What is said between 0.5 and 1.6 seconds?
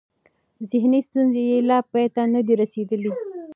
ذهني ستونزې یې